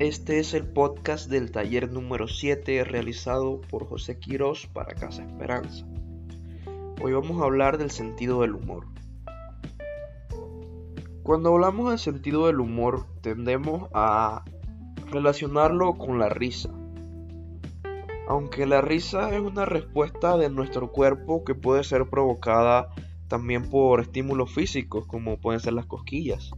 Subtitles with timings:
[0.00, 5.84] Este es el podcast del taller número 7 realizado por José Quirós para Casa Esperanza.
[7.02, 8.86] Hoy vamos a hablar del sentido del humor.
[11.22, 14.42] Cuando hablamos del sentido del humor tendemos a
[15.10, 16.70] relacionarlo con la risa.
[18.26, 22.88] Aunque la risa es una respuesta de nuestro cuerpo que puede ser provocada
[23.28, 26.52] también por estímulos físicos como pueden ser las cosquillas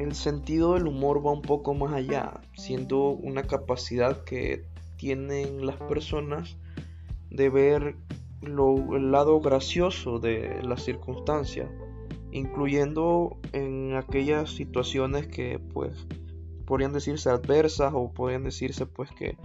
[0.00, 4.64] el sentido del humor va un poco más allá, siendo una capacidad que
[4.96, 6.56] tienen las personas
[7.28, 7.96] de ver
[8.40, 11.70] el lado gracioso de la circunstancia,
[12.32, 16.06] incluyendo en aquellas situaciones que pues
[16.64, 19.36] podrían decirse adversas o podrían decirse pues que,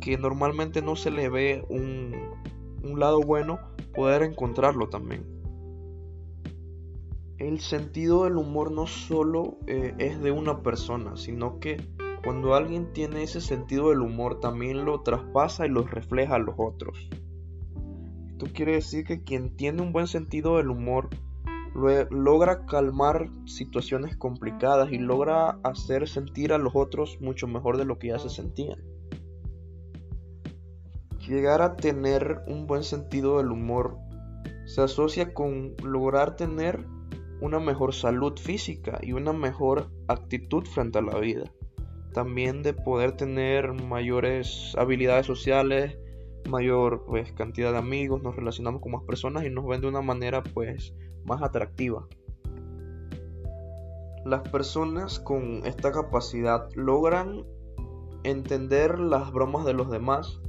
[0.00, 2.14] que normalmente no se le ve un,
[2.82, 3.58] un lado bueno,
[3.92, 5.37] poder encontrarlo también
[7.38, 11.76] el sentido del humor no solo eh, es de una persona, sino que
[12.24, 16.56] cuando alguien tiene ese sentido del humor también lo traspasa y lo refleja a los
[16.58, 17.08] otros.
[18.28, 21.10] Esto quiere decir que quien tiene un buen sentido del humor
[22.10, 27.98] logra calmar situaciones complicadas y logra hacer sentir a los otros mucho mejor de lo
[27.98, 28.82] que ya se sentían.
[31.28, 33.96] Llegar a tener un buen sentido del humor
[34.66, 36.84] se asocia con lograr tener
[37.40, 41.44] una mejor salud física y una mejor actitud frente a la vida.
[42.12, 45.98] También de poder tener mayores habilidades sociales,
[46.48, 50.02] mayor pues, cantidad de amigos, nos relacionamos con más personas y nos ven de una
[50.02, 50.94] manera pues
[51.24, 52.08] más atractiva.
[54.24, 57.44] Las personas con esta capacidad logran
[58.24, 60.40] entender las bromas de los demás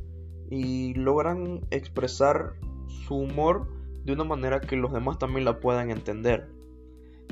[0.49, 2.53] y logran expresar
[2.87, 3.67] su humor
[4.03, 6.49] de una manera que los demás también la puedan entender.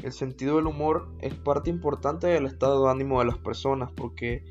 [0.03, 4.43] El sentido del humor es parte importante del estado de ánimo de las personas porque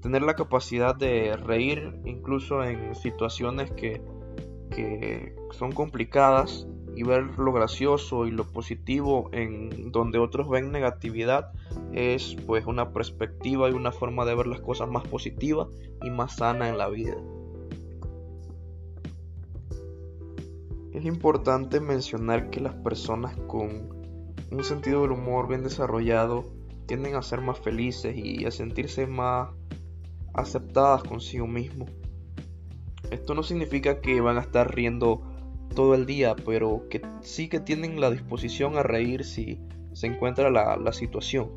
[0.00, 4.02] tener la capacidad de reír incluso en situaciones que,
[5.52, 6.66] son complicadas
[6.96, 11.52] y ver lo gracioso y lo positivo en donde otros ven negatividad
[11.92, 15.68] es pues una perspectiva y una forma de ver las cosas más positiva
[16.02, 17.14] y más sana en la vida.
[20.92, 24.03] Es importante mencionar que las personas con
[24.54, 26.44] un sentido del humor bien desarrollado
[26.86, 29.50] tienden a ser más felices y a sentirse más
[30.32, 31.86] aceptadas consigo mismo.
[33.10, 35.22] Esto no significa que van a estar riendo
[35.74, 39.60] todo el día, pero que sí que tienen la disposición a reír si
[39.92, 41.50] se encuentra la, la situación.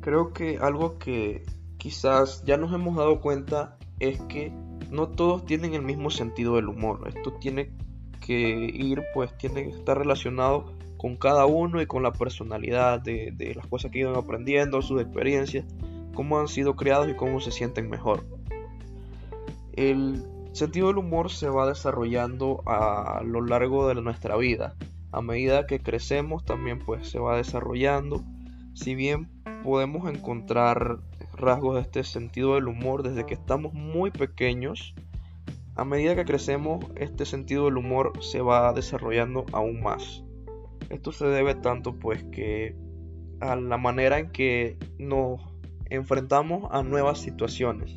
[0.00, 1.44] Creo que algo que
[1.78, 4.52] quizás ya nos hemos dado cuenta es que
[4.90, 7.08] no todos tienen el mismo sentido del humor.
[7.08, 7.72] Esto tiene
[8.24, 13.52] que ir pues tiene que estar relacionado con cada uno y con la personalidad de,
[13.54, 15.66] las cosas que iban aprendiendo, sus experiencias,
[16.14, 18.24] cómo han sido creados y cómo se sienten mejor.
[19.74, 24.74] El sentido del humor se va desarrollando a lo largo de nuestra vida.
[25.12, 28.24] A medida que crecemos también pues se va desarrollando.
[28.72, 29.28] Si bien
[29.62, 31.00] podemos encontrar
[31.36, 34.94] rasgos de este sentido del humor desde que estamos muy pequeños,
[35.76, 40.24] a medida que crecemos, este sentido del humor se va desarrollando aún más.
[40.88, 42.76] Esto se debe tanto pues que
[43.40, 45.40] a la manera en que nos
[45.90, 47.92] enfrentamos a nuevas situaciones.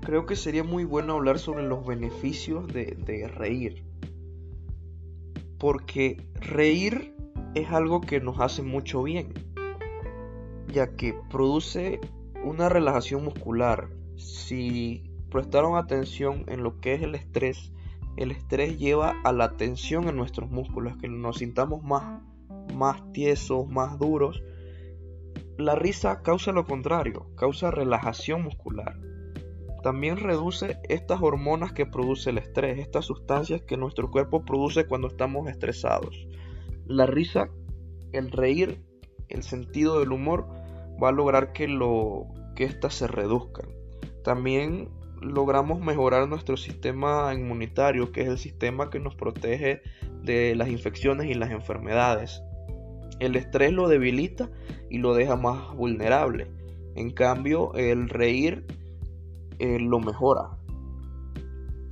[0.00, 3.84] Creo que sería muy bueno hablar sobre los beneficios de, reír.
[5.58, 7.14] Porque reír
[7.54, 9.32] es algo que nos hace mucho bien,
[10.66, 12.00] ya que produce
[12.44, 13.90] una relajación muscular.
[14.16, 17.72] Si prestaron atención en lo que es el estrés,
[18.16, 22.22] el estrés lleva a la tensión en nuestros músculos, que nos sintamos más,
[22.74, 24.42] más tiesos, más duros.
[25.56, 28.98] La risa causa lo contrario, causa relajación muscular.
[29.82, 35.08] También reduce estas hormonas que produce el estrés, estas sustancias que nuestro cuerpo produce cuando
[35.08, 36.28] estamos estresados.
[36.86, 37.48] La risa,
[38.12, 38.84] el reír,
[39.28, 40.46] el sentido del humor
[41.02, 43.70] va a lograr que lo que éstas se reduzcan.
[44.22, 44.90] También
[45.22, 49.82] logramos mejorar nuestro sistema inmunitario, que es el sistema que nos protege
[50.22, 52.42] de las infecciones y las enfermedades.
[53.20, 54.50] El estrés lo debilita
[54.90, 56.48] y lo deja más vulnerable.
[56.94, 58.66] En cambio, el reír
[59.58, 60.58] eh, lo mejora.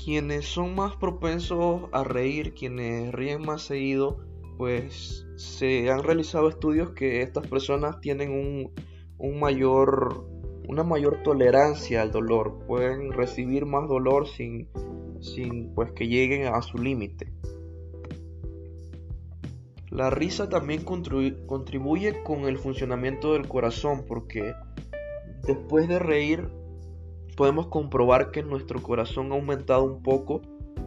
[0.03, 4.19] Quienes son más propensos a reír, quienes ríen más seguido,
[4.57, 8.73] pues se han realizado estudios que estas personas tienen un,
[9.19, 10.27] un mayor
[10.71, 14.69] una mayor tolerancia al dolor, pueden recibir más dolor sin,
[15.21, 17.33] sin pues que lleguen a su límite.
[19.89, 24.55] La risa también contribuye con el funcionamiento del corazón porque
[25.45, 26.49] después de reír
[27.37, 30.41] podemos comprobar que nuestro corazón ha aumentado un poco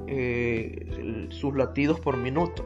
[0.07, 2.63] eh, sus latidos por minuto.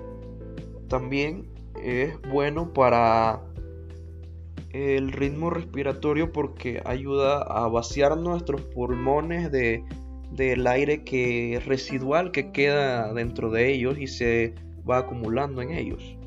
[0.88, 1.50] También
[1.82, 3.42] es bueno para
[4.72, 9.84] el ritmo respiratorio porque ayuda a vaciar nuestros pulmones de,
[10.32, 14.56] del aire que residual que queda dentro de ellos y se
[14.90, 16.18] va acumulando en ellos.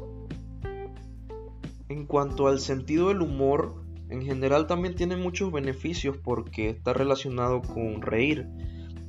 [1.89, 3.75] En cuanto al sentido del humor,
[4.11, 8.47] en general también tiene muchos beneficios porque está relacionado con reír,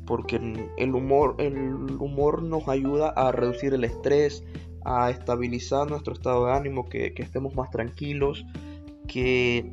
[0.06, 0.40] porque
[0.78, 1.56] el humor, el
[2.00, 4.44] humor nos ayuda a reducir el estrés,
[4.84, 8.46] a estabilizar nuestro estado de ánimo, que, estemos más tranquilos,
[9.12, 9.72] que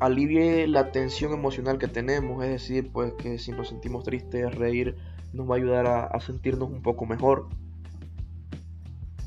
[0.00, 4.96] alivie la tensión emocional que tenemos, es decir, pues que si nos sentimos tristes, reír
[5.32, 7.48] nos va a ayudar a sentirnos un poco mejor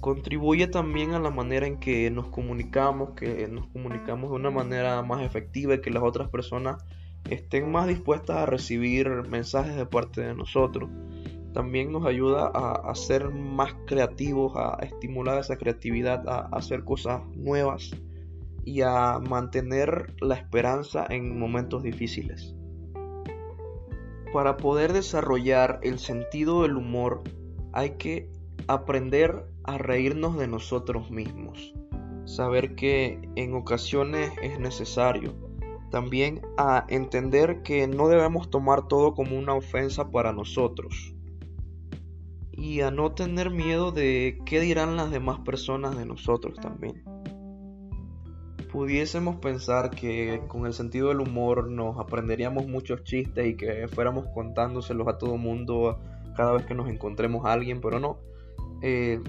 [0.05, 5.01] contribuye también a la manera en que nos comunicamos, que nos comunicamos de una manera
[5.01, 6.77] más efectiva y que las otras personas
[7.27, 10.91] estén más dispuestas a recibir mensajes de parte de nosotros.
[11.55, 17.23] También nos ayuda a, ser más creativos, a estimular esa creatividad, a, a hacer cosas
[17.35, 17.89] nuevas
[18.65, 22.55] y a mantener la esperanza en momentos difíciles.
[24.33, 27.23] Para poder desarrollar el sentido del humor
[27.71, 28.29] hay que
[28.67, 31.73] aprender a reírnos de nosotros mismos,
[32.25, 35.33] saber que en ocasiones es necesario,
[35.91, 41.15] también a entender que no debemos tomar todo como una ofensa para nosotros
[42.51, 47.03] y a no tener miedo de qué dirán las demás personas de nosotros también.
[48.75, 54.27] Pudiésemos pensar que con el sentido del humor nos aprenderíamos muchos chistes y que fuéramos
[54.33, 55.97] contándoselos a todo mundo
[56.35, 58.19] cada vez que nos encontremos a alguien, pero no.
[58.81, 59.21] Eh,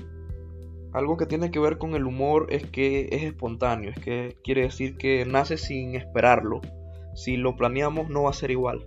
[0.93, 4.63] algo que tiene que ver con el humor es que es espontáneo, es que quiere
[4.63, 6.61] decir que nace sin esperarlo.
[7.15, 8.85] Si lo planeamos no va a ser igual.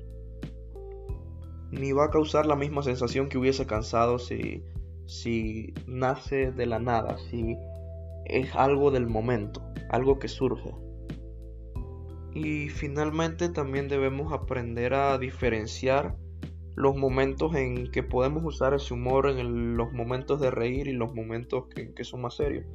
[1.72, 4.66] Ni va a causar la misma sensación que hubiese cansado si,
[5.06, 7.56] si nace de la nada, si
[8.26, 10.72] es algo del momento, algo que surge.
[12.34, 16.16] Y finalmente también debemos aprender a diferenciar
[16.76, 21.14] los momentos en que podemos usar ese humor, en los momentos de reír y los
[21.14, 22.66] momentos que, son más serios.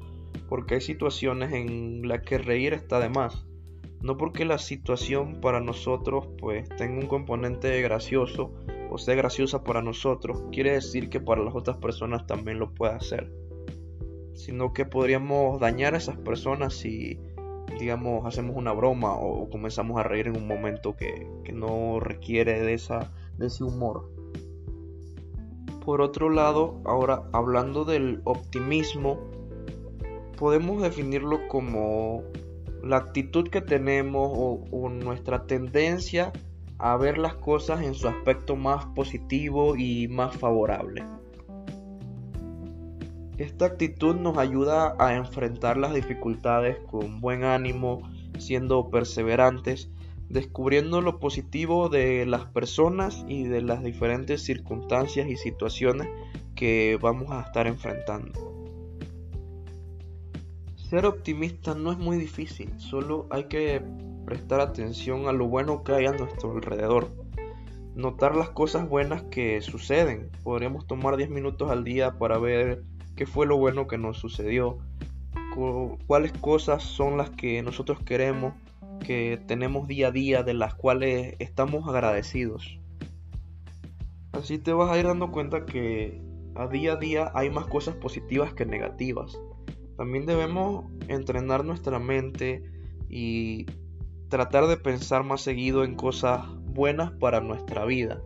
[0.49, 3.46] Porque hay situaciones en las que reír está de más.
[4.02, 8.52] No porque la situación para nosotros pues tenga un componente gracioso
[8.94, 12.93] o sea graciosa para nosotros, quiere decir que para las otras personas también lo puede
[12.93, 13.29] hacer.
[14.34, 17.19] Sino que podríamos dañar a esas personas si
[17.78, 22.60] digamos hacemos una broma o comenzamos a reír en un momento que, que no requiere
[22.60, 24.10] de esa de ese humor.
[25.84, 29.19] Por otro lado, ahora hablando del optimismo,
[30.36, 32.22] podemos definirlo como
[32.82, 36.32] la actitud que tenemos o, nuestra tendencia
[36.78, 41.04] a ver las cosas en su aspecto más positivo y más favorable.
[43.38, 48.02] Esta actitud nos ayuda a enfrentar las dificultades con buen ánimo,
[48.38, 49.90] siendo perseverantes
[50.28, 56.08] descubriendo lo positivo de las personas y de las diferentes circunstancias y situaciones
[56.54, 58.32] que vamos a estar enfrentando.
[60.74, 63.82] Ser optimista no es muy difícil, solo hay que
[64.24, 67.10] prestar atención a lo bueno que hay a nuestro alrededor.
[67.94, 70.31] Notar las cosas buenas que suceden.
[70.43, 72.82] Podríamos tomar 10 minutos al día para ver
[73.16, 74.78] qué fue lo bueno que nos sucedió,
[76.06, 78.54] cuáles cosas son las que nosotros queremos
[79.04, 82.80] que tenemos día a día de las cuales estamos agradecidos.
[84.32, 86.20] Así te vas a ir dando cuenta que
[86.56, 89.38] a día a día hay más cosas positivas que negativas.
[89.96, 92.64] También debemos entrenar nuestra mente
[93.08, 93.66] y
[94.28, 98.20] tratar de pensar más seguido en cosas buenas para nuestra vida.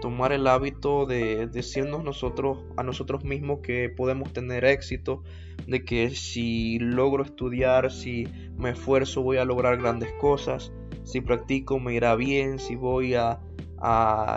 [0.00, 5.22] Tomar el hábito de decirnos nosotros a nosotros mismos que podemos tener éxito,
[5.66, 11.80] de que si logro estudiar, si me esfuerzo voy a lograr grandes cosas, si practico
[11.80, 13.40] me irá bien, si voy a,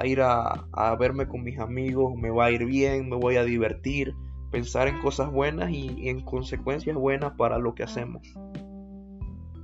[0.04, 3.44] ir a, a, verme con mis amigos me va a ir bien, me voy a
[3.44, 4.16] divertir,
[4.52, 8.22] pensar en cosas buenas y, en consecuencias buenas para lo que hacemos.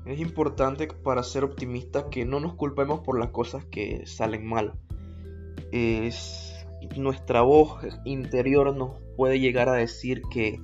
[0.05, 4.73] Es importante para ser optimistas que no nos culpemos por las cosas que salen mal.
[5.71, 10.59] Es nuestra voz interior nos puede llegar a decir que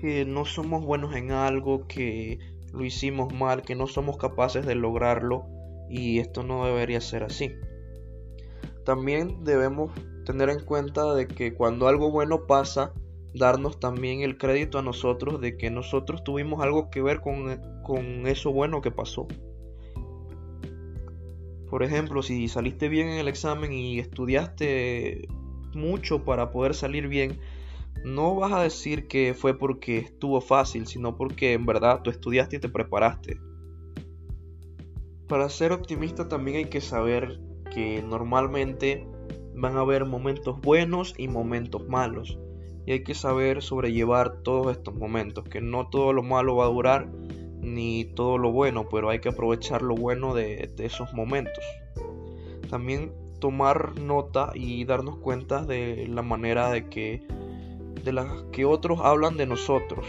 [0.00, 2.38] que no somos buenos en algo, que
[2.72, 5.46] lo hicimos mal, que no somos capaces de lograrlo
[5.88, 7.52] y esto no debería ser así.
[8.84, 9.92] También debemos
[10.24, 12.92] tener en cuenta de que cuando algo bueno pasa,
[13.34, 18.26] darnos también el crédito a nosotros de que nosotros tuvimos algo que ver con, con
[18.26, 19.26] eso bueno que pasó.
[21.68, 25.28] Por ejemplo, si saliste bien en el examen y estudiaste
[25.74, 27.38] mucho para poder salir bien,
[28.04, 32.56] no vas a decir que fue porque estuvo fácil, sino porque en verdad tú estudiaste
[32.56, 33.38] y te preparaste.
[35.28, 37.40] Para ser optimista también hay que saber
[37.74, 39.06] que normalmente
[39.56, 42.38] van a haber momentos buenos y momentos malos.
[42.86, 46.68] Y hay que saber sobrellevar todos estos momentos, que no todo lo malo va a
[46.68, 47.10] durar,
[47.76, 51.62] ni todo lo bueno, pero hay que aprovechar lo bueno de, esos momentos.
[52.70, 57.22] También tomar nota y darnos cuenta de la manera de que
[58.02, 60.06] de que otros hablan de nosotros.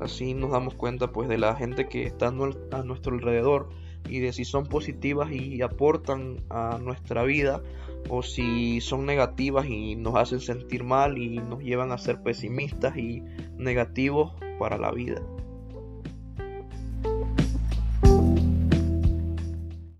[0.00, 3.70] Así nos damos cuenta pues de la gente que está a nuestro alrededor
[4.08, 7.62] y de si son positivas y aportan a nuestra vida
[8.08, 12.96] o si son negativas y nos hacen sentir mal y nos llevan a ser pesimistas
[12.96, 13.24] y
[13.56, 15.20] negativos para la vida.